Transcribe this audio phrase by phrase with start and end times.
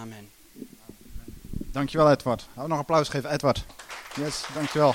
[0.00, 0.28] Amen.
[1.72, 2.46] Dankjewel Edward.
[2.54, 3.64] Hou nog applaus geven, Edward.
[4.16, 4.94] Yes, dankjewel.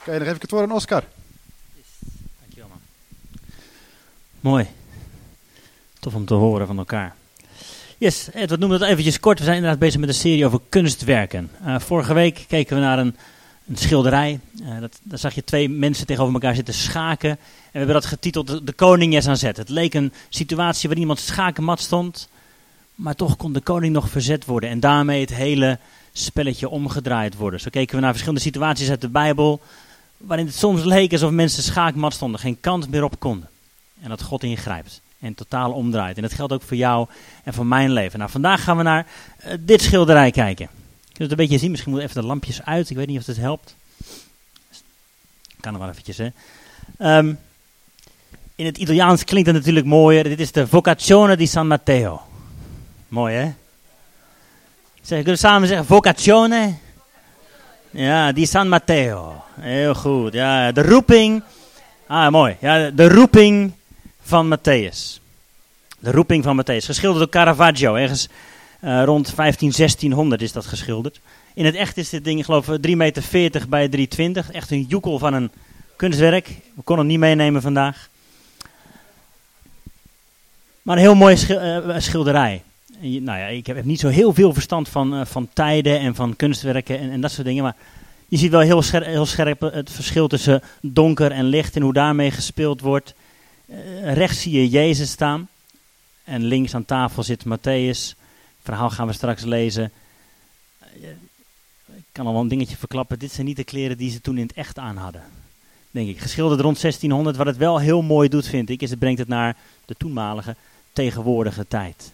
[0.00, 1.04] Oké, dan geef ik het woord aan Oscar.
[2.40, 2.80] Dankjewel man.
[4.40, 4.66] Mooi.
[5.98, 7.16] Tof om te horen van elkaar.
[7.98, 9.38] Yes, Edward noemde het eventjes kort.
[9.38, 11.50] We zijn inderdaad bezig met een serie over kunstwerken.
[11.66, 13.16] Uh, vorige week keken we naar een,
[13.66, 14.40] een schilderij.
[14.62, 17.30] Uh, dat, daar zag je twee mensen tegenover elkaar zitten schaken.
[17.30, 17.38] En
[17.72, 19.56] we hebben dat getiteld De, de Koning is aan zet.
[19.56, 22.28] Het leek een situatie waar iemand schakenmat stond.
[23.02, 24.70] Maar toch kon de koning nog verzet worden.
[24.70, 25.78] En daarmee het hele
[26.12, 27.60] spelletje omgedraaid worden.
[27.60, 29.60] Zo keken we naar verschillende situaties uit de Bijbel.
[30.16, 32.40] Waarin het soms leek alsof mensen schaakmat stonden.
[32.40, 33.48] Geen kans meer op konden.
[34.02, 35.00] En dat God ingrijpt.
[35.18, 36.16] En totaal omdraait.
[36.16, 37.06] En dat geldt ook voor jou
[37.44, 38.18] en voor mijn leven.
[38.18, 39.06] Nou, vandaag gaan we naar
[39.46, 40.66] uh, dit schilderij kijken.
[40.66, 41.70] Kun je het een beetje zien?
[41.70, 42.90] Misschien moet even de lampjes uit.
[42.90, 43.76] Ik weet niet of het helpt.
[45.60, 46.28] Kan nog wel eventjes, hè.
[47.18, 47.38] Um,
[48.54, 50.24] in het Italiaans klinkt het natuurlijk mooier.
[50.24, 52.22] Dit is de Vocazione di San Matteo.
[53.12, 53.52] Mooi hè?
[55.02, 56.74] Zeg, kunnen we samen zeggen vocazione?
[57.90, 59.42] Ja, di San Matteo.
[59.60, 60.32] Heel goed.
[60.32, 61.42] Ja, de roeping.
[62.06, 62.56] Ah, mooi.
[62.60, 63.72] Ja, de roeping
[64.22, 65.20] van Matthäus.
[65.98, 66.84] De roeping van Matthäus.
[66.84, 67.94] Geschilderd door Caravaggio.
[67.94, 68.28] Ergens
[68.80, 71.20] uh, rond 15, 1600 is dat geschilderd.
[71.54, 74.50] In het echt is dit ding, geloof ik, 3,40 meter bij 3,20.
[74.52, 75.50] Echt een joekel van een
[75.96, 76.46] kunstwerk.
[76.46, 78.08] We konden hem niet meenemen vandaag.
[80.82, 82.00] Maar een heel mooie uh,
[83.02, 86.36] nou ja, ik heb niet zo heel veel verstand van, uh, van tijden en van
[86.36, 87.62] kunstwerken en, en, dat soort dingen.
[87.62, 87.76] Maar
[88.28, 91.92] je ziet wel heel, scher heel scherp het verschil tussen donker en licht en hoe
[91.92, 93.14] daarmee gespeeld wordt.
[93.66, 95.48] Uh, rechts zie je Jezus staan.
[96.24, 98.18] En links aan tafel zit Matthäus.
[98.62, 99.92] Verhaal gaan we straks lezen.
[100.80, 101.08] Uh,
[101.86, 103.18] ik kan al wel een dingetje verklappen.
[103.18, 105.22] Dit zijn niet de kleren die ze toen in het echt aan hadden.
[105.90, 106.18] Denk ik.
[106.18, 107.36] Geschilderd rond 1600.
[107.36, 110.56] Wat het wel heel mooi doet, vind ik, is het brengt het naar de toenmalige,
[110.92, 112.12] tegenwoordige tijd.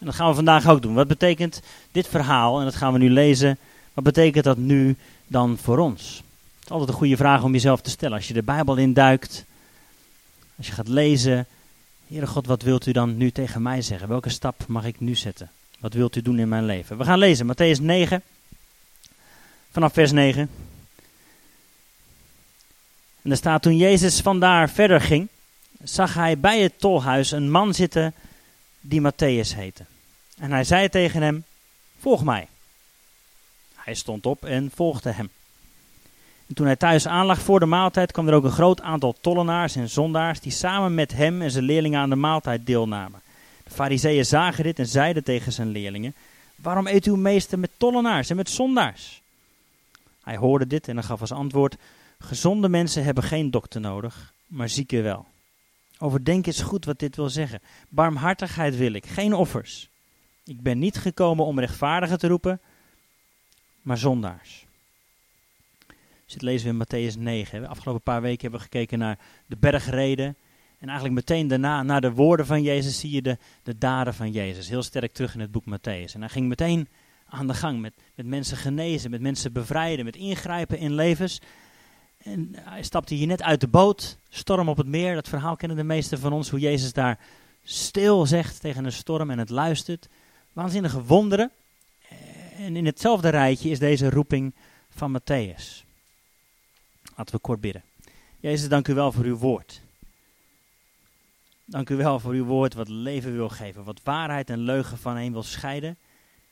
[0.00, 0.94] En dat gaan we vandaag ook doen.
[0.94, 1.60] Wat betekent
[1.92, 3.58] dit verhaal, en dat gaan we nu lezen,
[3.94, 6.22] wat betekent dat nu dan voor ons?
[6.54, 8.16] Het is altijd een goede vraag om jezelf te stellen.
[8.16, 9.44] Als je de Bijbel induikt,
[10.56, 11.46] als je gaat lezen,
[12.10, 14.08] Heere God, wat wilt u dan nu tegen mij zeggen?
[14.08, 15.50] Welke stap mag ik nu zetten?
[15.78, 16.98] Wat wilt u doen in mijn leven?
[16.98, 18.22] We gaan lezen, Matthäus 9,
[19.70, 20.50] vanaf vers 9.
[23.22, 25.28] En er staat, toen Jezus vandaar verder ging,
[25.82, 28.14] zag hij bij het tolhuis een man zitten
[28.80, 29.84] die Matthäus heette.
[30.40, 31.44] En hij zei tegen hem,
[31.98, 32.46] volg mij.
[33.74, 35.30] Hij stond op en volgde hem.
[36.46, 39.76] En toen hij thuis aanlag voor de maaltijd, kwam er ook een groot aantal tollenaars
[39.76, 43.20] en zondaars die samen met hem en zijn leerlingen aan de maaltijd deelnamen.
[43.64, 46.14] De fariseeën zagen dit en zeiden tegen zijn leerlingen,
[46.56, 49.22] waarom eet uw meester met tollenaars en met zondaars?
[50.22, 51.76] Hij hoorde dit en dan gaf als antwoord,
[52.18, 55.26] gezonde mensen hebben geen dokter nodig, maar zieken wel.
[55.98, 57.60] Overdenk eens goed wat dit wil zeggen.
[57.88, 59.89] Barmhartigheid wil ik, geen offers.
[60.44, 62.60] Ik ben niet gekomen om rechtvaardigen te roepen,
[63.82, 64.66] maar zondaars.
[66.24, 67.60] Dus dit lezen we in Matthäus 9.
[67.60, 70.36] De afgelopen paar weken hebben we gekeken naar de bergreden.
[70.78, 74.30] En eigenlijk meteen daarna, naar de woorden van Jezus, zie je de, de daden van
[74.30, 74.68] Jezus.
[74.68, 76.14] Heel sterk terug in het boek Matthäus.
[76.14, 76.88] En hij ging meteen
[77.28, 81.40] aan de gang met, met mensen genezen, met mensen bevrijden, met ingrijpen in levens.
[82.22, 85.14] En hij stapte hier net uit de boot, storm op het meer.
[85.14, 87.18] Dat verhaal kennen de meesten van ons, hoe Jezus daar
[87.62, 90.08] stil zegt tegen een storm en het luistert.
[90.52, 91.50] Waanzinnige wonderen.
[92.56, 94.54] En in hetzelfde rijtje is deze roeping
[94.88, 95.84] van Matthäus.
[97.16, 97.82] Laten we kort bidden.
[98.40, 99.80] Jezus, dank u wel voor uw woord.
[101.64, 105.16] Dank u wel voor uw woord wat leven wil geven, wat waarheid en leugen van
[105.16, 105.96] een wil scheiden.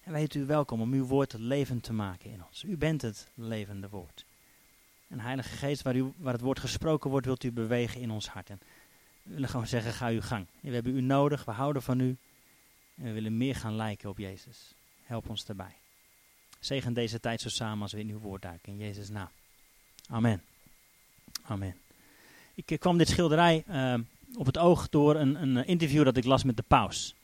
[0.04, 2.64] En weet u welkom om uw woord levend te maken in ons.
[2.64, 4.24] U bent het levende woord.
[5.08, 8.28] En Heilige Geest, waar, u, waar het woord gesproken wordt, wilt u bewegen in ons
[8.28, 8.50] hart.
[8.50, 8.60] En
[9.22, 10.46] we willen gewoon zeggen, ga uw gang.
[10.60, 12.16] We hebben u nodig, we houden van u.
[12.98, 14.74] En we willen meer gaan lijken op Jezus.
[15.02, 15.76] Help ons daarbij.
[16.60, 18.72] Zegen deze tijd zo samen als we in uw woord duiken.
[18.72, 19.28] In Jezus' naam.
[20.08, 20.42] Amen.
[21.42, 21.76] Amen.
[22.54, 23.94] Ik uh, kwam dit schilderij uh,
[24.34, 27.14] op het oog door een, een interview dat ik las met de paus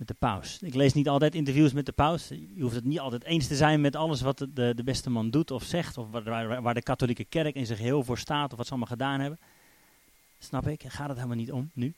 [0.00, 0.58] met de paus.
[0.62, 2.28] Ik lees niet altijd interviews met de paus.
[2.28, 5.30] Je hoeft het niet altijd eens te zijn met alles wat de, de, beste man
[5.30, 5.98] doet of zegt.
[5.98, 8.90] Of waar, waar, de katholieke kerk in zich heel voor staat of wat ze allemaal
[8.90, 9.38] gedaan hebben.
[10.38, 11.94] Snap ik, gaat het helemaal niet om nu.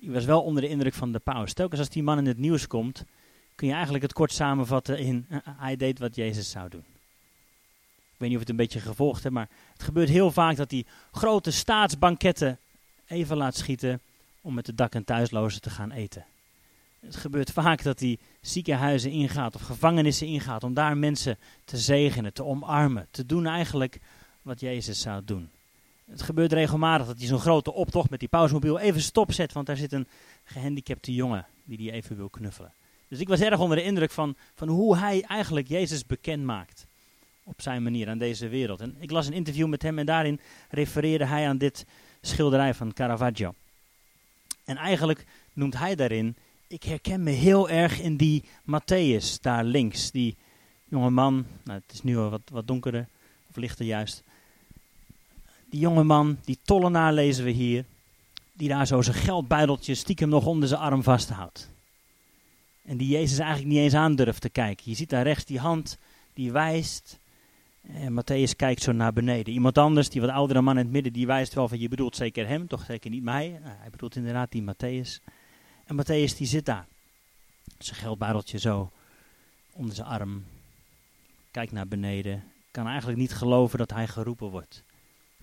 [0.00, 1.52] Ik was wel onder de indruk van de paus.
[1.52, 3.04] Telkens als die man in het nieuws komt,
[3.54, 6.84] kun je eigenlijk het kort samenvatten in uh, hij deed wat Jezus zou doen.
[8.18, 10.70] Ik weet niet of het een beetje gevolgd hebt, maar het gebeurt heel vaak dat
[10.70, 12.58] hij grote staatsbanketten
[13.06, 14.00] even laat schieten
[14.40, 16.24] om met de dak- en thuislozen te gaan eten.
[17.00, 22.32] Het gebeurt vaak dat hij ziekenhuizen ingaat of gevangenissen ingaat om daar mensen te zegenen,
[22.32, 24.00] te omarmen, te doen eigenlijk
[24.42, 25.50] wat Jezus zou doen.
[26.10, 29.76] Het gebeurt regelmatig dat hij zo'n grote optocht met die pausmobiel even stopzet, want daar
[29.76, 30.08] zit een
[30.44, 32.72] gehandicapte jongen die hij even wil knuffelen.
[33.08, 36.86] Dus ik was erg onder de indruk van, van hoe hij eigenlijk Jezus bekend maakt.
[37.44, 38.80] Op zijn manier aan deze wereld.
[38.80, 40.40] En ik las een interview met hem en daarin
[40.70, 41.86] refereerde hij aan dit
[42.20, 43.54] schilderij van Caravaggio.
[44.64, 50.10] En eigenlijk noemt hij daarin, ik herken me heel erg in die Matthäus daar links.
[50.10, 50.36] Die
[50.84, 53.08] jonge man, nou het is nu al wat, wat donkerder,
[53.48, 54.22] of lichter juist.
[55.70, 57.84] Die jonge man, die tollenaar lezen we hier,
[58.52, 61.70] die daar zo zijn geldbuideltje stiekem nog onder zijn arm vasthoudt.
[62.84, 64.90] En die Jezus eigenlijk niet eens aandurft te kijken.
[64.90, 65.98] Je ziet daar rechts die hand
[66.32, 67.18] die wijst.
[67.82, 69.52] En Matthäus kijkt zo naar beneden.
[69.52, 72.16] Iemand anders, die wat oudere man in het midden, die wijst wel van je bedoelt
[72.16, 73.48] zeker hem, toch zeker niet mij.
[73.62, 75.22] Nou, hij bedoelt inderdaad die Matthäus.
[75.84, 76.86] En Matthäus die zit daar.
[77.78, 78.90] Zijn geldbuideltje zo
[79.72, 80.44] onder zijn arm.
[81.50, 82.44] Kijkt naar beneden.
[82.70, 84.82] Kan eigenlijk niet geloven dat hij geroepen wordt.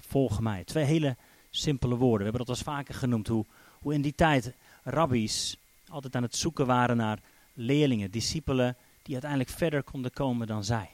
[0.07, 0.63] Volg mij.
[0.63, 1.15] Twee hele
[1.49, 2.17] simpele woorden.
[2.17, 3.27] We hebben dat al vaker genoemd.
[3.27, 3.45] Hoe,
[3.79, 4.53] hoe in die tijd
[4.83, 5.57] rabbies
[5.87, 7.19] altijd aan het zoeken waren naar
[7.53, 10.89] leerlingen, discipelen, die uiteindelijk verder konden komen dan zij.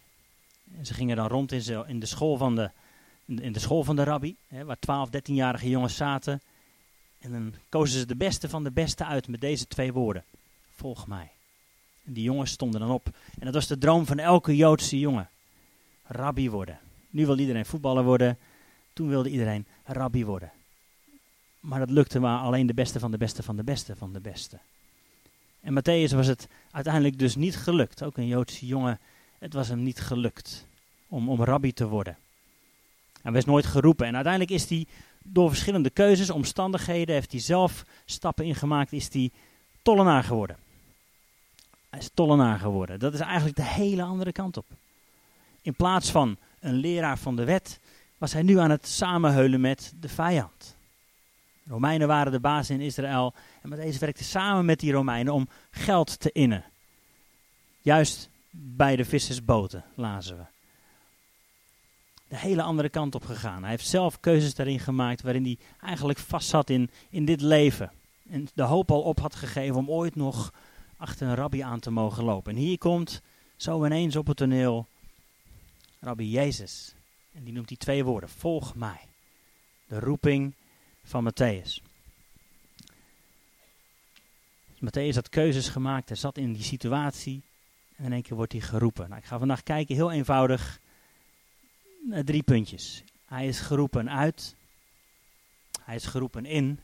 [0.82, 2.72] Ze gingen dan rond in, de, school van de,
[3.26, 6.42] in de school van de rabbi, hè, waar 12, 13-jarige jongens zaten.
[7.20, 10.24] En dan kozen ze de beste van de beste uit met deze twee woorden.
[10.76, 11.32] Volg mij.
[12.04, 13.10] Die jongens stonden dan op.
[13.40, 15.30] En dat was de droom van elke Joodse jongen.
[16.04, 16.80] Rabbi worden.
[17.10, 18.38] Nu wil iedereen voetballer worden.
[18.94, 20.52] Toen wilde iedereen rabbi worden.
[21.60, 24.20] Maar dat lukte maar alleen de beste van de beste van de beste van de
[24.20, 24.60] beste.
[25.62, 28.04] En Matthäus was het uiteindelijk dus niet gelukt.
[28.04, 29.00] Ook een Joodse jongen,
[29.40, 30.66] het was hem niet gelukt
[31.08, 32.18] om, om rabbi te worden.
[33.22, 34.08] Hij werd nooit geroepen.
[34.08, 34.86] En uiteindelijk is hij
[35.24, 39.32] door verschillende keuzes, omstandigheden, heeft hij zelf stappen ingemaakt, is hij
[39.82, 40.58] tollenaar geworden.
[41.90, 43.00] Hij is tollenaar geworden.
[43.00, 44.66] Dat is eigenlijk de hele andere kant op.
[45.62, 47.80] In plaats van een leraar van de wet,
[48.22, 50.76] was hij nu aan het samenheulen met de vijand.
[51.68, 56.20] Romeinen waren de baas in Israël en Matthäus werkte samen met die Romeinen om geld
[56.20, 56.64] te innen.
[57.82, 60.44] Juist bij de vissersboten, lazen we.
[62.28, 63.62] De hele andere kant op gegaan.
[63.62, 67.92] Hij heeft zelf keuzes daarin gemaakt waarin hij eigenlijk vast zat in, in dit leven.
[68.30, 70.54] En de hoop al op had gegeven om ooit nog
[70.98, 72.52] achter een rabbi aan te mogen lopen.
[72.52, 73.22] En hier komt
[73.56, 74.88] zo ineens op het toneel
[76.00, 76.96] Rabbi Jezus.
[77.34, 79.00] En die noemt die twee woorden: Volg mij.
[79.88, 80.54] De roeping
[81.04, 81.82] van Matthäus.
[84.82, 87.42] Matthäus had keuzes gemaakt, hij zat in die situatie
[87.96, 89.10] en in één keer wordt hij geroepen.
[89.10, 90.80] Nou, ik ga vandaag kijken, heel eenvoudig,
[92.04, 93.04] naar drie puntjes.
[93.26, 94.56] Hij is geroepen uit,
[95.82, 96.80] hij is geroepen in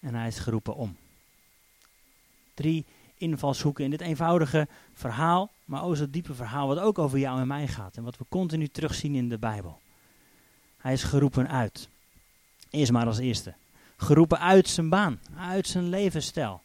[0.00, 0.96] en hij is geroepen om.
[2.54, 2.84] Drie
[3.16, 7.46] invalshoeken in dit eenvoudige verhaal, maar ook zo'n diepe verhaal wat ook over jou en
[7.46, 9.80] mij gaat en wat we continu terugzien in de Bijbel.
[10.76, 11.88] Hij is geroepen uit.
[12.70, 13.54] Eerst maar als eerste.
[13.96, 16.62] Geroepen uit zijn baan, uit zijn levensstijl.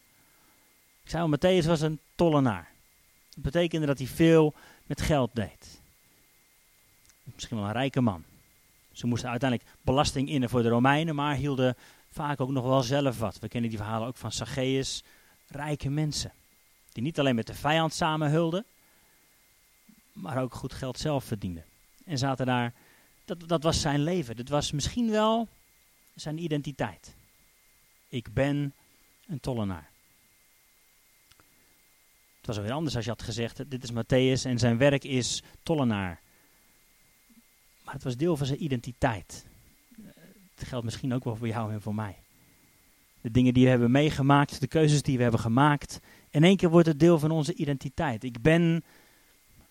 [1.04, 2.70] Ik zei al, Matthäus was een tollenaar.
[3.30, 4.54] Dat betekende dat hij veel
[4.86, 5.82] met geld deed.
[7.24, 8.24] Misschien wel een rijke man.
[8.92, 11.76] Ze moesten uiteindelijk belasting innen voor de Romeinen, maar hielden
[12.12, 13.40] vaak ook nog wel zelf wat.
[13.40, 15.04] We kennen die verhalen ook van Zacchaeus.
[15.48, 16.32] Rijke mensen.
[16.92, 18.66] Die niet alleen met de vijand samenhulden,
[20.14, 21.64] maar ook goed geld zelf verdienden.
[22.06, 22.74] En zaten daar,
[23.26, 24.36] dat, dat was zijn leven.
[24.36, 25.48] Dat was misschien wel
[26.16, 27.16] zijn identiteit.
[28.10, 28.74] Ik ben
[29.28, 29.90] een tollenaar.
[32.38, 35.44] Het was weer anders als je had gezegd, dit is Matthäus en zijn werk is
[35.64, 36.20] tollenaar.
[37.84, 39.46] Maar het was deel van zijn identiteit.
[40.56, 42.16] Het geldt misschien ook wel voor jou en voor mij.
[43.22, 46.00] De dingen die we hebben meegemaakt, de keuzes die we hebben gemaakt.
[46.30, 48.24] In één keer wordt het deel van onze identiteit.
[48.24, 48.84] Ik ben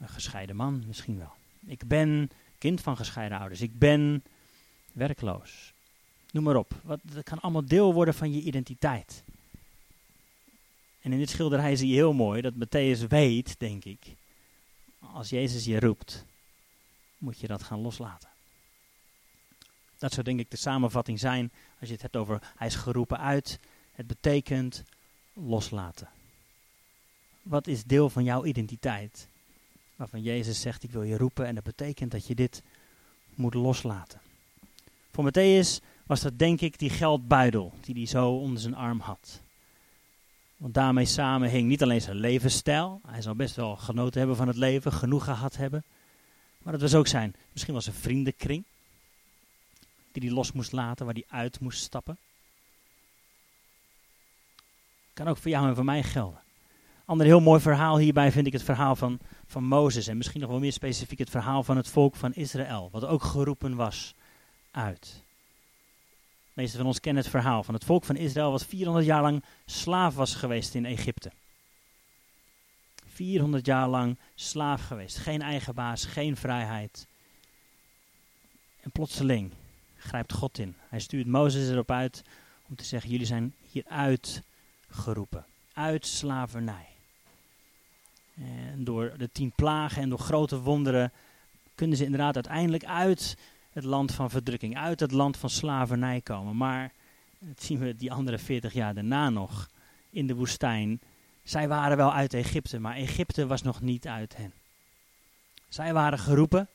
[0.01, 1.33] een gescheiden man, misschien wel.
[1.67, 3.61] Ik ben kind van gescheiden ouders.
[3.61, 4.25] Ik ben
[4.93, 5.73] werkloos.
[6.31, 6.81] Noem maar op.
[6.83, 9.25] Wat, dat kan allemaal deel worden van je identiteit.
[11.01, 14.17] En in dit schilderij zie je heel mooi dat Matthäus weet, denk ik,
[14.99, 16.25] als Jezus je roept,
[17.19, 18.29] moet je dat gaan loslaten.
[19.99, 23.19] Dat zou denk ik de samenvatting zijn als je het hebt over hij is geroepen
[23.19, 23.59] uit.
[23.93, 24.85] Het betekent
[25.33, 26.09] loslaten.
[27.43, 29.29] Wat is deel van jouw identiteit?
[30.01, 32.63] Waarvan Jezus zegt ik wil je roepen en dat betekent dat je dit
[33.35, 34.21] moet loslaten.
[35.11, 39.41] Voor Matthäus was dat denk ik die geldbuidel die hij zo onder zijn arm had.
[40.57, 43.01] Want daarmee samen hing niet alleen zijn levensstijl.
[43.07, 45.85] Hij zou best wel genoten hebben van het leven, genoeg gehad hebben.
[46.59, 48.65] Maar het was ook zijn, misschien wel zijn vriendenkring.
[50.13, 52.19] Die hij los moest laten, waar hij uit moest stappen.
[55.13, 56.41] Kan ook voor jou en voor mij gelden.
[57.11, 60.07] Ander heel mooi verhaal hierbij vind ik het verhaal van, van Mozes.
[60.07, 62.89] En misschien nog wel meer specifiek het verhaal van het volk van Israël.
[62.93, 64.15] Wat ook geroepen was
[64.71, 65.23] uit.
[66.53, 69.45] meeste van ons kennen het verhaal van het volk van Israël wat 400 jaar lang
[69.67, 71.31] slaaf was geweest in Egypte.
[73.07, 75.17] 400 jaar lang slaaf geweest.
[75.17, 77.07] Geen eigen baas, geen vrijheid.
[78.81, 79.53] En plotseling
[79.97, 80.77] grijpt God in.
[80.89, 82.23] Hij stuurt Mozes erop uit
[82.69, 84.43] om te zeggen: Jullie zijn hieruit
[84.89, 85.45] geroepen.
[85.73, 86.90] Uit slavernij.
[88.37, 91.13] En door de tien plagen en door grote wonderen
[91.75, 93.37] kunnen ze inderdaad uiteindelijk uit
[93.73, 96.57] het land van verdrukking, uit het land van slavernij komen.
[96.57, 96.93] Maar,
[97.39, 99.69] dat zien we die andere 40 jaar daarna nog,
[100.11, 101.01] in de woestijn.
[101.43, 104.53] Zij waren wel uit Egypte, maar Egypte was nog niet uit hen.
[105.69, 106.69] Zij waren geroepen,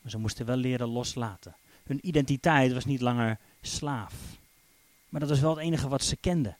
[0.00, 1.54] maar ze moesten wel leren loslaten.
[1.84, 4.14] Hun identiteit was niet langer slaaf.
[5.08, 6.56] Maar dat was wel het enige wat ze kenden.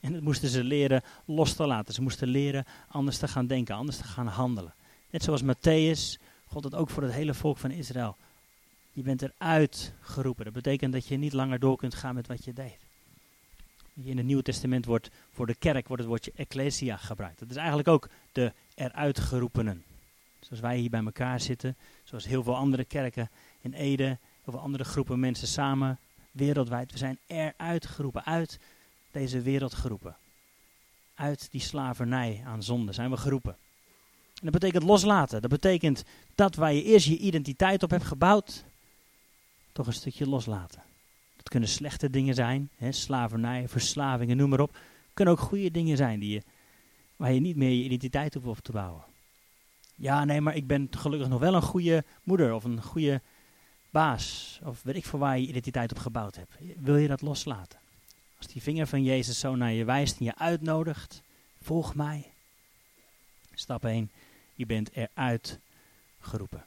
[0.00, 1.94] En dat moesten ze leren los te laten.
[1.94, 4.74] Ze moesten leren anders te gaan denken, anders te gaan handelen.
[5.10, 8.16] Net zoals Matthäus, God het ook voor het hele volk van Israël.
[8.92, 10.44] Je bent eruit geroepen.
[10.44, 12.76] Dat betekent dat je niet langer door kunt gaan met wat je deed.
[14.02, 17.38] In het Nieuwe Testament wordt voor de kerk wordt het woordje ecclesia gebruikt.
[17.38, 19.84] Dat is eigenlijk ook de eruit geroepenen.
[20.40, 24.18] Zoals wij hier bij elkaar zitten, zoals heel veel andere kerken in Ede, heel
[24.52, 25.98] veel andere groepen mensen samen,
[26.30, 26.92] wereldwijd.
[26.92, 28.58] We zijn eruit geroepen, uit
[29.18, 30.16] deze wereld geroepen.
[31.14, 33.56] Uit die slavernij aan zonde zijn we geroepen.
[34.34, 35.40] En dat betekent loslaten.
[35.40, 38.64] Dat betekent dat waar je eerst je identiteit op hebt gebouwd,
[39.72, 40.82] toch een stukje loslaten.
[41.36, 44.76] Dat kunnen slechte dingen zijn, hè, slavernij, verslavingen, noem maar op.
[45.14, 46.42] kunnen ook goede dingen zijn die je,
[47.16, 49.04] waar je niet meer je identiteit op hoeft te bouwen.
[49.94, 53.20] Ja, nee, maar ik ben gelukkig nog wel een goede moeder of een goede
[53.90, 54.58] baas.
[54.64, 56.54] Of weet ik voor waar je je identiteit op gebouwd hebt.
[56.76, 57.78] Wil je dat loslaten?
[58.38, 61.22] Als die vinger van Jezus zo naar je wijst en je uitnodigt,
[61.60, 62.32] volg mij.
[63.54, 64.10] Stap 1,
[64.54, 65.58] je bent eruit
[66.20, 66.64] geroepen.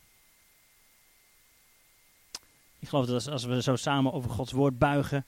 [2.79, 5.25] Ik geloof dat als, we zo samen over Gods woord buigen,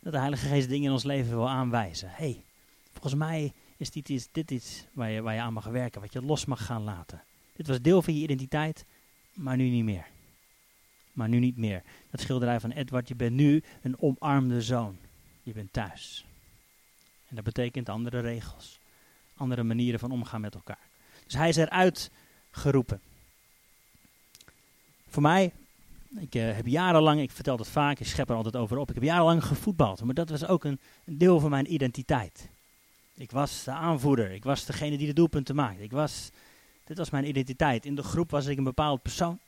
[0.00, 2.10] dat de Heilige Geest dingen in ons leven wil aanwijzen.
[2.10, 2.44] hey,
[2.92, 6.12] volgens mij is dit iets, dit iets waar, je, waar je aan mag werken, wat
[6.12, 7.24] je los mag gaan laten.
[7.52, 8.84] Dit was deel van je identiteit,
[9.32, 10.06] maar nu niet meer.
[11.12, 11.82] Maar nu niet meer.
[12.10, 14.98] Dat schilderij van Edward, je bent nu een omarmde zoon.
[15.46, 16.24] Je bent thuis.
[17.28, 18.78] En dat betekent andere regels.
[19.36, 20.88] Andere manieren van omgaan met elkaar.
[21.24, 22.10] Dus hij is eruit
[22.50, 23.00] geroepen.
[25.08, 25.52] Voor mij,
[26.18, 28.88] ik uh, heb jarenlang, ik vertel dat vaak, ik schep er altijd over op.
[28.88, 32.48] Ik heb jarenlang gevoetbald, maar dat was ook een, een deel van mijn identiteit.
[33.14, 35.82] Ik was de aanvoerder, ik was degene die de doelpunten maakte.
[35.82, 36.30] Ik was,
[36.84, 37.86] dit was mijn identiteit.
[37.86, 39.38] In de groep was ik een bepaald persoon.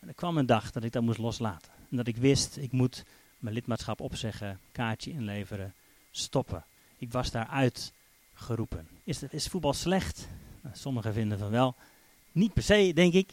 [0.00, 1.72] En er kwam een dag dat ik dat moest loslaten.
[1.90, 3.04] En dat ik wist, ik moet
[3.40, 5.74] mijn lidmaatschap opzeggen, kaartje inleveren,
[6.10, 6.64] stoppen.
[6.98, 7.92] Ik was daaruit
[8.34, 8.88] geroepen.
[9.04, 10.28] Is, is voetbal slecht?
[10.62, 11.74] Nou, sommigen vinden van wel.
[12.32, 13.32] Niet per se, denk ik.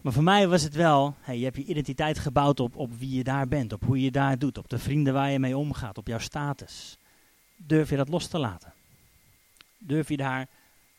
[0.00, 3.16] Maar voor mij was het wel, hey, je hebt je identiteit gebouwd op, op wie
[3.16, 5.98] je daar bent, op hoe je daar doet, op de vrienden waar je mee omgaat,
[5.98, 6.96] op jouw status.
[7.56, 8.72] Durf je dat los te laten?
[9.78, 10.48] Durf je daar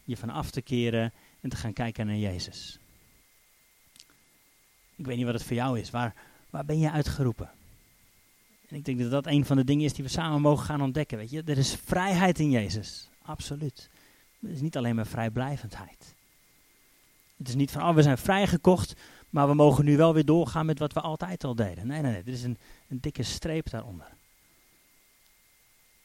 [0.03, 2.79] je van af te keren en te gaan kijken naar Jezus?
[4.95, 5.89] Ik weet niet wat het voor jou is.
[5.89, 6.15] Waar,
[6.49, 7.49] waar ben je uitgeroepen?
[8.67, 10.81] En ik denk dat dat een van de dingen is die we samen mogen gaan
[10.81, 11.17] ontdekken.
[11.17, 11.43] Weet je?
[11.45, 13.09] Er is vrijheid in Jezus.
[13.21, 13.89] Absoluut.
[14.41, 16.15] Het is niet alleen maar vrijblijvendheid.
[17.37, 18.93] Het is niet van, oh, we zijn vrijgekocht,
[19.29, 21.87] maar we mogen nu wel weer doorgaan met wat we altijd al deden.
[21.87, 22.21] Nee, nee, nee.
[22.21, 22.57] Er is een,
[22.87, 24.07] een dikke streep daaronder.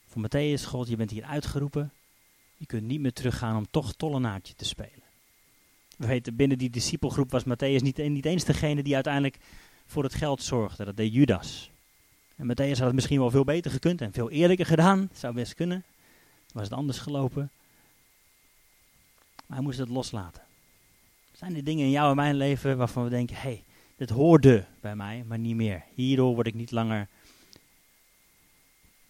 [0.07, 1.93] Voor Matthäus, God, je bent hier uitgeroepen.
[2.57, 5.02] Je kunt niet meer teruggaan om toch tollenaartje te spelen.
[5.97, 9.38] We weten, binnen die discipelgroep was Matthäus niet, niet eens degene die uiteindelijk
[9.87, 10.85] voor het geld zorgde.
[10.85, 11.71] Dat deed Judas.
[12.40, 15.11] En Matthäus had het misschien wel veel beter gekund en veel eerlijker gedaan.
[15.12, 15.85] Zou best kunnen.
[16.52, 17.50] Was het anders gelopen.
[19.47, 20.42] Maar hij moest het loslaten.
[21.32, 23.64] Zijn er dingen in jouw en mijn leven waarvan we denken, hé, hey,
[23.97, 25.82] dit hoorde bij mij, maar niet meer.
[25.94, 27.09] Hierdoor word ik niet langer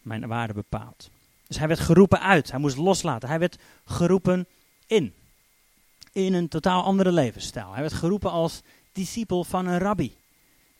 [0.03, 1.11] mijn waarde bepaald.
[1.47, 3.29] Dus hij werd geroepen uit, hij moest loslaten.
[3.29, 4.47] Hij werd geroepen
[4.87, 5.15] in.
[6.13, 7.73] In een totaal andere levensstijl.
[7.73, 10.17] Hij werd geroepen als discipel van een rabbi.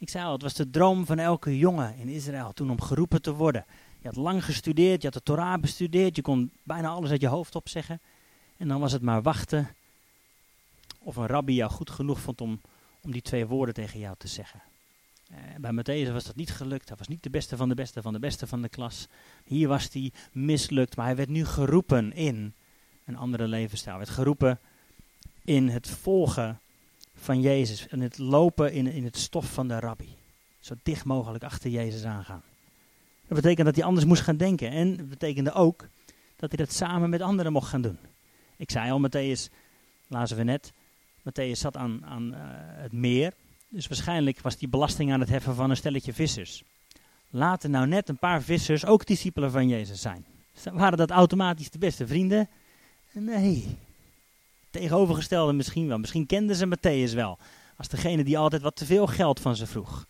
[0.01, 3.23] Ik zei al, het was de droom van elke jongen in Israël toen om geroepen
[3.23, 3.65] te worden.
[4.01, 7.27] Je had lang gestudeerd, je had de Torah bestudeerd, je kon bijna alles uit je
[7.27, 8.01] hoofd opzeggen.
[8.57, 9.69] En dan was het maar wachten
[10.99, 12.61] of een rabbi jou goed genoeg vond om,
[13.01, 14.63] om die twee woorden tegen jou te zeggen.
[15.31, 16.89] Uh, bij Matthäus was dat niet gelukt.
[16.89, 19.09] Hij was niet de beste van de beste van de beste van de klas.
[19.45, 22.55] Hier was hij mislukt, maar hij werd nu geroepen in
[23.05, 23.97] een andere levensstijl.
[23.97, 24.59] Hij werd geroepen
[25.45, 26.61] in het volgen
[27.21, 27.89] van Jezus.
[27.89, 30.17] En het lopen in, in het stof van de rabbi.
[30.61, 32.43] Zo dicht mogelijk achter Jezus aangaan.
[33.27, 34.71] Dat betekent dat hij anders moest gaan denken.
[34.71, 35.89] En dat betekende ook
[36.37, 37.99] dat hij dat samen met anderen mocht gaan doen.
[38.57, 39.53] Ik zei al, Matthäus,
[40.09, 40.73] lazen we net,
[41.21, 42.39] Matthäus zat aan, aan uh,
[42.83, 43.33] het meer.
[43.69, 46.63] Dus waarschijnlijk was die belasting aan het heffen van een stelletje vissers.
[47.31, 50.25] laten nou net een paar vissers ook discipelen van Jezus zijn.
[50.73, 52.49] Waren dat automatisch de beste vrienden?
[53.13, 53.77] Nee.
[54.71, 55.99] Tegenovergestelde misschien wel.
[55.99, 57.39] Misschien kenden ze Matthäus wel.
[57.77, 60.07] Als degene die altijd wat te veel geld van ze vroeg.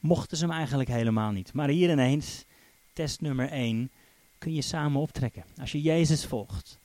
[0.00, 1.52] Mochten ze hem eigenlijk helemaal niet.
[1.52, 2.44] Maar hier ineens,
[2.92, 3.90] test nummer 1,
[4.38, 5.44] kun je samen optrekken.
[5.60, 6.78] Als je Jezus volgt,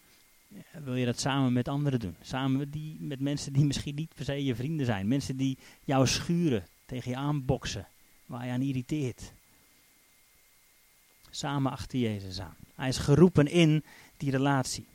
[0.84, 2.16] wil je dat samen met anderen doen.
[2.22, 5.08] Samen die, met mensen die misschien niet per se je vrienden zijn.
[5.08, 7.88] Mensen die jou schuren, tegen je aanboksen,
[8.26, 9.34] waar je aan irriteert.
[11.30, 12.56] Samen achter Jezus aan.
[12.76, 13.84] Hij is geroepen in
[14.18, 14.86] die relatie.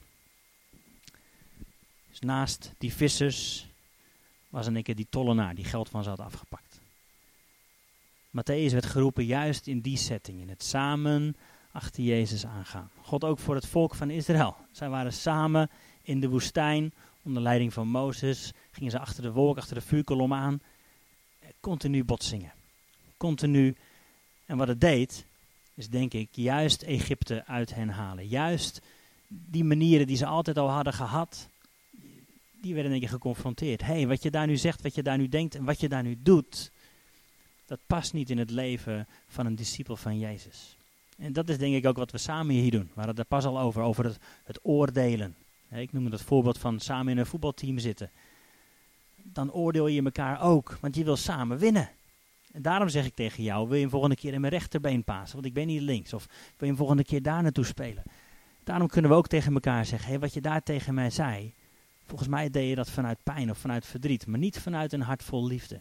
[2.19, 3.67] Dus naast die vissers
[4.49, 6.81] was een keer die tollenaar die geld van ze had afgepakt.
[8.31, 11.37] Matthäus werd geroepen juist in die setting, in het samen
[11.73, 12.91] achter Jezus aangaan.
[13.03, 14.57] God ook voor het volk van Israël.
[14.73, 15.71] Zij waren samen
[16.03, 18.53] in de woestijn onder leiding van Mozes.
[18.71, 20.61] Gingen ze achter de wolk, achter de vuurkolom aan.
[21.61, 22.53] Continu botsingen.
[23.17, 23.77] Continu.
[24.47, 25.27] En wat het deed,
[25.75, 28.27] is denk ik juist Egypte uit hen halen.
[28.27, 28.83] Juist
[29.29, 31.49] die manieren die ze altijd al hadden gehad,
[32.61, 33.83] die werden denk ik geconfronteerd.
[33.83, 36.03] Hey, wat je daar nu zegt, wat je daar nu denkt en wat je daar
[36.03, 36.71] nu doet,
[37.67, 40.77] dat past niet in het leven van een discipel van Jezus.
[41.19, 42.81] En dat is denk ik ook wat we samen hier doen.
[42.81, 45.37] We hadden het er pas al over, over het, het oordelen.
[45.71, 48.11] Ik noem het voorbeeld van samen in een voetbalteam zitten.
[49.23, 51.91] Dan oordeel je elkaar ook, want je wil samen winnen.
[52.53, 55.35] En daarom zeg ik tegen jou, wil je een volgende keer in mijn rechterbeen pasen,
[55.35, 56.13] want ik ben hier links.
[56.13, 58.03] Of wil je een volgende keer daar naartoe spelen.
[58.65, 61.55] Daarom kunnen we ook tegen elkaar zeggen, hey, wat je daar tegen mij zei,
[62.09, 65.23] volgens mij deed je dat vanuit pijn of vanuit verdriet, maar niet vanuit een hart
[65.23, 65.81] vol liefde.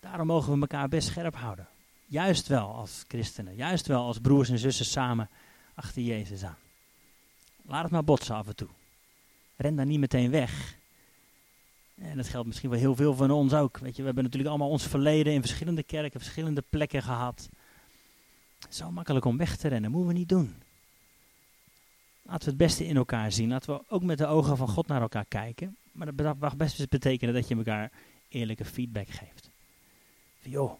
[0.00, 1.68] Daarom mogen we elkaar best scherp houden.
[2.06, 5.28] Juist wel als christenen, juist wel als broers en zussen samen
[5.74, 6.56] achter Jezus aan.
[7.62, 8.68] Laat het maar botsen af en toe.
[9.56, 10.76] Ren daar niet meteen weg.
[11.94, 13.78] En dat geldt misschien wel heel veel van ons ook.
[13.78, 17.48] Weet je, we hebben natuurlijk allemaal ons verleden in verschillende kerken, verschillende plekken gehad.
[18.68, 20.62] Zo makkelijk om weg te rennen, moeten we niet doen.
[22.28, 23.48] Laten we het beste in elkaar zien.
[23.48, 25.76] Laten we ook met de ogen van God naar elkaar kijken.
[25.92, 27.90] Maar dat mag best betekenen dat je elkaar
[28.28, 29.50] eerlijke feedback geeft.
[30.40, 30.72] Van, joh,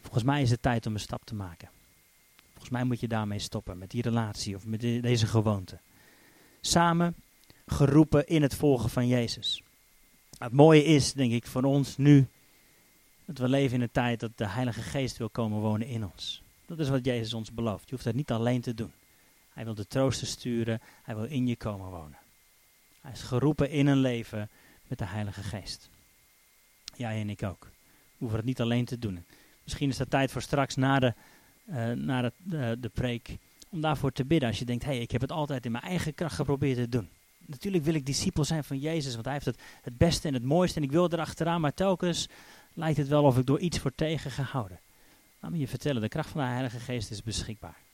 [0.00, 1.68] volgens mij is het tijd om een stap te maken.
[2.50, 5.78] Volgens mij moet je daarmee stoppen, met die relatie of met deze gewoonte.
[6.60, 7.14] Samen
[7.66, 9.62] geroepen in het volgen van Jezus.
[10.38, 12.26] Het mooie is, denk ik, voor ons nu,
[13.24, 16.42] dat we leven in een tijd dat de Heilige Geest wil komen wonen in ons.
[16.66, 17.84] Dat is wat Jezus ons belooft.
[17.84, 18.92] Je hoeft dat niet alleen te doen.
[19.60, 22.18] Hij wil de troosten sturen, hij wil in je komen wonen.
[23.00, 24.50] Hij is geroepen in een leven
[24.86, 25.88] met de Heilige Geest.
[26.96, 27.64] Jij en ik ook.
[27.64, 29.24] We hoeven het niet alleen te doen.
[29.64, 31.14] Misschien is dat tijd voor straks na de,
[31.68, 34.48] uh, na de, de, de preek om daarvoor te bidden.
[34.48, 36.88] Als je denkt, hé, hey, ik heb het altijd in mijn eigen kracht geprobeerd te
[36.88, 37.10] doen
[37.46, 40.42] natuurlijk wil ik discipel zijn van Jezus, want hij heeft het, het beste en het
[40.42, 42.28] mooiste en ik wil erachteraan, maar telkens
[42.74, 44.80] lijkt het wel of ik door iets word tegengehouden.
[45.40, 47.88] Laat me je vertellen, de kracht van de Heilige Geest is beschikbaar.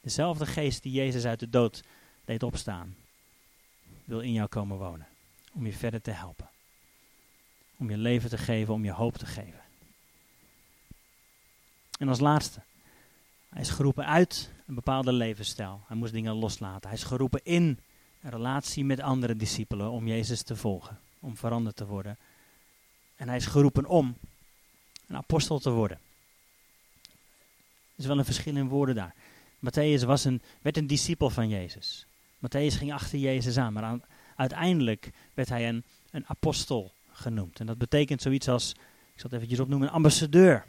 [0.00, 1.82] Dezelfde geest die Jezus uit de dood
[2.24, 2.96] deed opstaan,
[4.04, 5.06] wil in jou komen wonen,
[5.52, 6.48] om je verder te helpen.
[7.76, 9.60] Om je leven te geven, om je hoop te geven.
[11.98, 12.62] En als laatste,
[13.48, 15.80] hij is geroepen uit een bepaalde levensstijl.
[15.86, 16.88] Hij moest dingen loslaten.
[16.88, 17.80] Hij is geroepen in
[18.22, 22.18] een relatie met andere discipelen om Jezus te volgen, om veranderd te worden.
[23.16, 24.16] En hij is geroepen om
[25.06, 25.98] een apostel te worden.
[27.94, 29.14] Er is wel een verschil in woorden daar.
[29.58, 32.06] Matthäus was een, werd een discipel van Jezus.
[32.38, 34.00] Matthäus ging achter Jezus aan, maar
[34.36, 37.60] uiteindelijk werd hij een, een apostel genoemd.
[37.60, 38.70] En dat betekent zoiets als,
[39.14, 40.64] ik zal het eventjes opnoemen, een ambassadeur.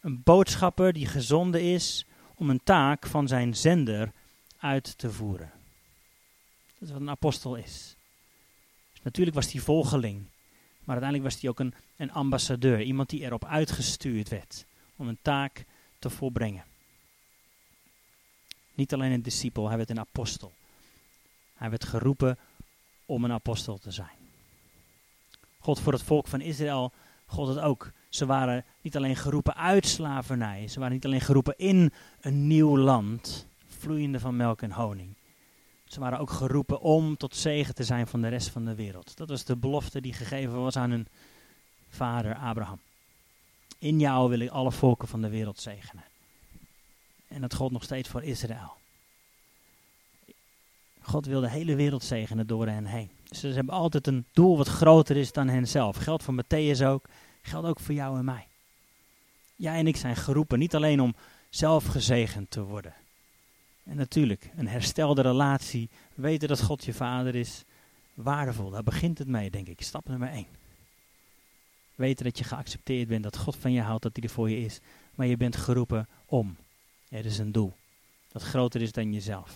[0.00, 4.12] Een boodschapper die gezonden is om een taak van zijn zender
[4.58, 5.50] uit te voeren.
[6.78, 7.96] Dat is wat een apostel is.
[8.92, 10.24] Dus natuurlijk was hij volgeling.
[10.84, 12.82] Maar uiteindelijk was hij ook een, een ambassadeur.
[12.82, 14.64] Iemand die erop uitgestuurd werd
[14.96, 15.64] om een taak
[15.98, 16.64] te volbrengen.
[18.74, 20.52] Niet alleen een discipel, hij werd een apostel.
[21.54, 22.38] Hij werd geroepen
[23.06, 24.16] om een apostel te zijn.
[25.58, 26.92] God voor het volk van Israël,
[27.26, 27.92] God het ook.
[28.08, 32.78] Ze waren niet alleen geroepen uit slavernij, ze waren niet alleen geroepen in een nieuw
[32.78, 35.14] land, vloeiende van melk en honing.
[35.84, 39.16] Ze waren ook geroepen om tot zegen te zijn van de rest van de wereld.
[39.16, 41.06] Dat was de belofte die gegeven was aan hun
[41.88, 42.80] vader Abraham.
[43.78, 46.04] In jou wil ik alle volken van de wereld zegenen.
[47.32, 48.76] En dat gold nog steeds voor Israël.
[51.00, 53.10] God wil de hele wereld zegenen door hen heen.
[53.28, 55.96] Dus ze hebben altijd een doel wat groter is dan henzelf.
[55.96, 57.04] Geldt voor Matthäus ook,
[57.42, 58.46] geldt ook voor jou en mij.
[59.56, 61.14] Jij en ik zijn geroepen niet alleen om
[61.50, 62.94] zelf gezegend te worden.
[63.84, 67.64] En natuurlijk, een herstelde relatie, weten dat God je vader is,
[68.14, 68.70] waardevol.
[68.70, 69.82] Daar begint het mee, denk ik.
[69.82, 70.46] Stap nummer één.
[71.94, 74.64] Weten dat je geaccepteerd bent, dat God van je houdt, dat hij er voor je
[74.64, 74.80] is.
[75.14, 76.56] Maar je bent geroepen om.
[77.12, 77.72] Er is een doel
[78.28, 79.54] dat groter is dan jezelf.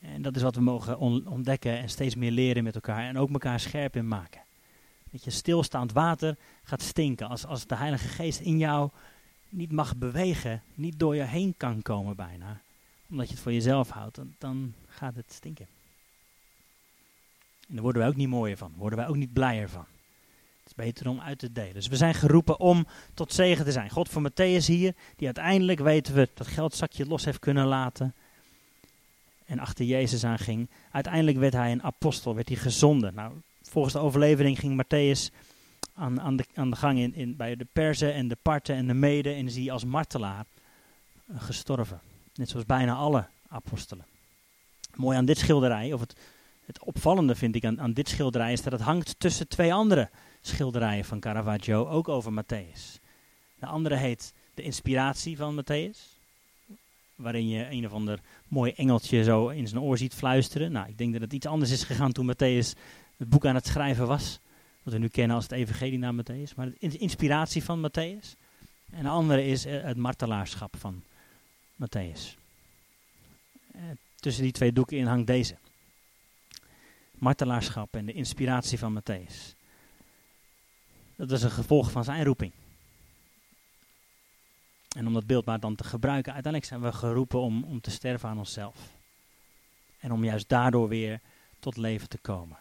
[0.00, 3.08] En dat is wat we mogen ontdekken en steeds meer leren met elkaar.
[3.08, 4.40] En ook elkaar scherp in maken.
[5.10, 7.28] Dat je stilstaand water gaat stinken.
[7.28, 8.90] Als, als de Heilige Geest in jou
[9.48, 12.60] niet mag bewegen, niet door je heen kan komen bijna.
[13.10, 15.66] Omdat je het voor jezelf houdt, dan, dan gaat het stinken.
[17.68, 18.72] En daar worden wij ook niet mooier van.
[18.76, 19.86] worden wij ook niet blijer van.
[20.66, 21.74] Het is beter om uit te delen.
[21.74, 23.90] Dus we zijn geroepen om tot zegen te zijn.
[23.90, 28.14] God voor Matthäus hier, die uiteindelijk weten we dat geldzakje los heeft kunnen laten.
[29.44, 30.68] En achter Jezus aanging.
[30.90, 33.14] Uiteindelijk werd hij een apostel, werd hij gezonden.
[33.14, 35.34] Nou, volgens de overlevering ging Matthäus
[35.94, 38.86] aan, aan, de, aan de gang in, in, bij de Perzen en de Parten en
[38.86, 39.34] de Meden.
[39.34, 40.46] En is hij als martelaar
[41.30, 42.00] uh, gestorven.
[42.34, 44.04] Net zoals bijna alle apostelen.
[44.94, 46.16] Mooi aan dit schilderij, of het,
[46.64, 50.10] het opvallende vind ik aan, aan dit schilderij, is dat het hangt tussen twee andere
[50.46, 53.00] schilderijen van Caravaggio, ook over Matthäus.
[53.58, 56.16] De andere heet De Inspiratie van Matthäus,
[57.14, 60.72] waarin je een of ander mooi engeltje zo in zijn oor ziet fluisteren.
[60.72, 62.78] Nou, ik denk dat het iets anders is gegaan toen Matthäus
[63.16, 64.38] het boek aan het schrijven was,
[64.82, 68.44] wat we nu kennen als het Evangelie naar Matthäus, maar de inspiratie van Matthäus.
[68.90, 71.02] En de andere is eh, het martelaarschap van
[71.74, 72.36] Matthäus.
[73.72, 73.80] Eh,
[74.20, 75.56] tussen die twee doeken in hangt deze.
[77.12, 79.55] Martelaarschap en de inspiratie van Matthäus.
[81.16, 82.52] Dat is een gevolg van zijn roeping.
[84.96, 87.90] En om dat beeld maar dan te gebruiken, uiteindelijk zijn we geroepen om, om te
[87.90, 88.76] sterven aan onszelf.
[89.98, 91.20] En om juist daardoor weer
[91.58, 92.56] tot leven te komen.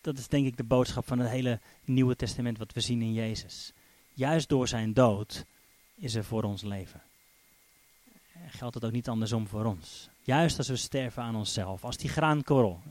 [0.00, 3.12] Dat is denk ik de boodschap van het hele Nieuwe Testament wat we zien in
[3.12, 3.72] Jezus.
[4.12, 5.44] Juist door zijn dood
[5.94, 7.02] is er voor ons leven.
[8.48, 10.08] Geldt het ook niet andersom voor ons.
[10.22, 12.82] Juist als we sterven aan onszelf, als die graankorrel,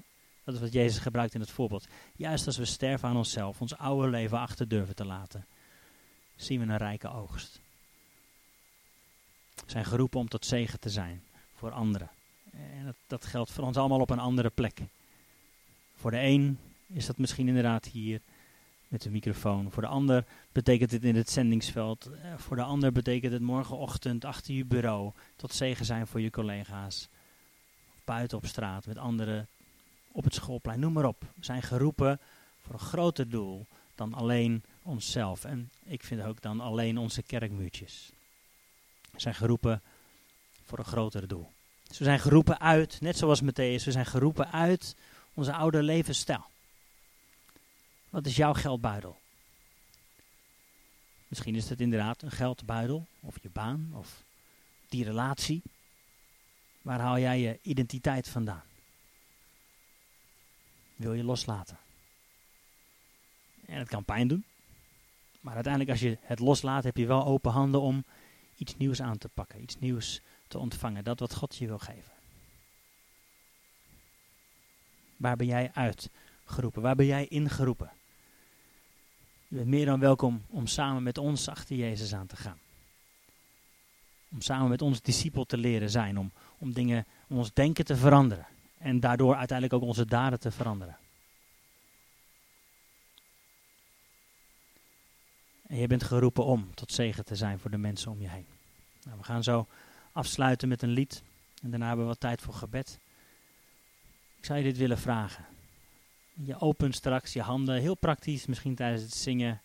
[0.44, 1.88] dat is wat Jezus gebruikt in het voorbeeld.
[2.16, 5.46] Juist als we sterven aan onszelf, ons oude leven achter durven te laten,
[6.36, 7.60] zien we een rijke oogst.
[9.56, 11.24] We zijn geroepen om tot zegen te zijn
[11.56, 12.10] voor anderen.
[12.52, 14.82] En dat, dat geldt voor ons allemaal op een andere plek.
[15.96, 18.22] Voor de een is dat misschien inderdaad hier
[18.88, 19.72] met de microfoon.
[19.72, 22.06] Voor de ander betekent het in het zendingsveld.
[22.06, 26.30] Eh, voor de ander betekent het morgenochtend achter je bureau tot zegen zijn voor je
[26.30, 27.10] collega's.
[28.04, 29.48] Buiten op straat met anderen
[30.14, 31.22] op het schoolplein, noem maar op.
[31.36, 32.20] We zijn geroepen
[32.62, 35.44] voor een groter doel dan alleen onszelf.
[35.44, 38.12] En ik vind ook dan alleen onze kerkmuurtjes.
[39.12, 39.82] We zijn geroepen
[40.64, 41.52] voor een groter doel.
[41.88, 44.96] Dus we zijn geroepen uit, net zoals Matthäus, we zijn geroepen uit
[45.34, 46.46] onze oude levensstijl.
[48.10, 49.18] Wat is jouw geldbuidel?
[51.28, 54.24] Misschien is het inderdaad een geldbuidel, of je baan, of
[54.90, 55.62] die relatie.
[56.82, 58.64] Waar haal jij je identiteit vandaan?
[60.96, 61.78] Wil je loslaten.
[63.66, 64.46] En het kan pijn doen.
[65.42, 68.06] Maar uiteindelijk als je het loslaat, heb je wel open handen om
[68.58, 69.62] iets nieuws aan te pakken.
[69.62, 71.04] Iets nieuws te ontvangen.
[71.04, 72.14] Dat wat God je wil geven.
[75.18, 76.82] Waar ben jij uitgeroepen?
[76.82, 77.92] Waar ben jij ingeroepen?
[79.48, 82.58] Je bent meer dan welkom om samen met ons achter Jezus aan te gaan.
[84.32, 86.18] Om samen met ons discipel te leren zijn.
[86.18, 88.48] Om, om dingen, om ons denken te veranderen.
[88.84, 90.98] En daardoor uiteindelijk ook onze daden te veranderen.
[95.68, 98.46] En je bent geroepen om tot zegen te zijn voor de mensen om je heen.
[99.04, 99.68] Nou, we gaan zo
[100.12, 101.24] afsluiten met een lied.
[101.62, 103.00] En daarna hebben we wat tijd voor gebed.
[104.38, 105.46] Ik zou je dit willen vragen.
[106.34, 109.62] Je opent straks je handen, heel praktisch, misschien tijdens het zingen,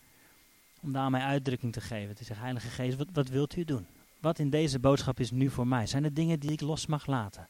[0.81, 2.15] om daarmee uitdrukking te geven.
[2.15, 3.87] Te zeggen, Heilige Geest, wat, wat wilt u doen?
[4.21, 5.87] Wat in deze boodschap is nu voor mij?
[5.87, 7.49] Zijn er dingen die ik los mag laten?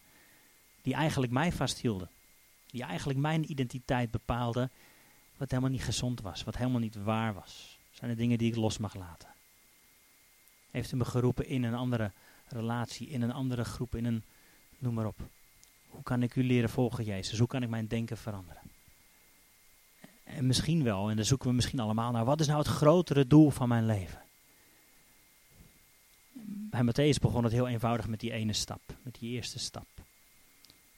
[0.88, 2.08] Die eigenlijk mij vasthielden.
[2.66, 4.70] Die eigenlijk mijn identiteit bepaalden,
[5.36, 7.78] wat helemaal niet gezond was, wat helemaal niet waar was.
[7.90, 9.28] Zijn er dingen die ik los mag laten?
[10.70, 12.12] Heeft u me geroepen in een andere
[12.46, 14.22] relatie, in een andere groep, in een,
[14.78, 15.18] noem maar op.
[15.88, 17.38] Hoe kan ik u leren volgen, Jezus?
[17.38, 18.62] Hoe kan ik mijn denken veranderen?
[20.24, 23.26] En misschien wel, en daar zoeken we misschien allemaal naar, wat is nou het grotere
[23.26, 24.22] doel van mijn leven?
[26.70, 29.86] Bij Matthäus begon het heel eenvoudig met die ene stap, met die eerste stap.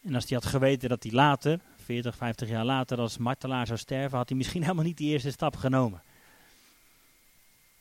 [0.02, 3.78] En als hij had geweten dat hij later, 40, 50 jaar later, als martelaar zou
[3.78, 6.02] sterven, had hij misschien helemaal niet die eerste stap genomen.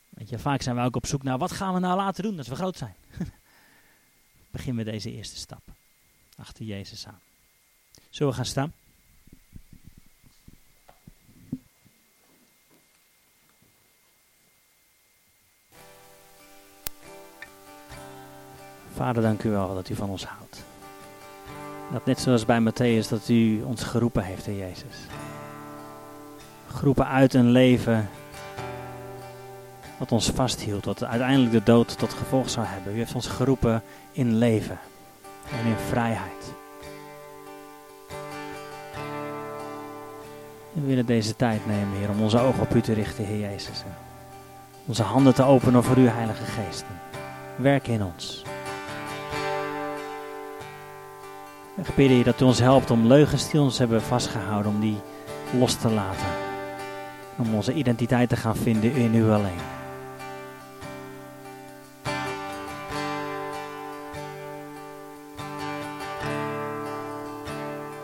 [0.09, 2.37] Weet je, vaak zijn we ook op zoek naar wat gaan we nou later doen
[2.37, 2.95] als we groot zijn.
[4.51, 5.61] Begin met deze eerste stap.
[6.37, 7.19] Achter Jezus aan.
[8.09, 8.73] Zullen we gaan staan?
[18.93, 20.68] Vader, dank u wel dat u van ons houdt.
[21.91, 24.97] Dat net zoals bij Matthäus, dat u ons geroepen heeft, Heer Jezus.
[26.67, 28.09] Geroepen uit een leven
[29.97, 32.93] wat ons vasthield, wat uiteindelijk de dood tot gevolg zou hebben.
[32.93, 34.79] U heeft ons geroepen in leven
[35.51, 36.57] en in vrijheid.
[40.81, 43.83] we willen deze tijd nemen, Heer, om onze ogen op U te richten, Heer Jezus.
[44.85, 46.85] Onze handen te openen voor uw Heilige Geest.
[47.55, 48.43] Werk in ons.
[51.83, 54.97] We bidden je dat u ons helpt om leugens die ons hebben vastgehouden, om die
[55.59, 56.27] los te laten.
[57.37, 59.78] Om onze identiteit te gaan vinden in u alleen.